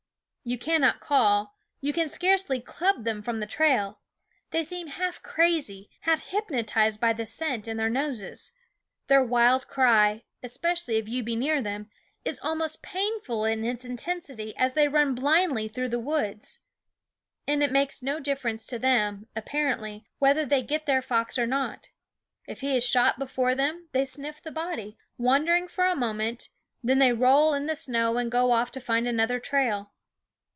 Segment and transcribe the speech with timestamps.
[0.43, 3.99] You cannot call, you can scarcely club them from the trail.
[4.49, 8.51] They seem half crazy, half hypnotized by the scent in their noses.
[9.05, 11.91] Their wild cry, especially if you be near them,
[12.25, 16.57] is almost painful in its inten sity as they run blindly through the woods.
[17.47, 21.45] And it makes no difference to them, appar ently, whether they get their fox or
[21.45, 21.89] not.
[22.47, 26.49] If he is shot before them, they sniff the body, wondering for a moment;
[26.83, 29.89] then they roll in the snow and go off to find another trail.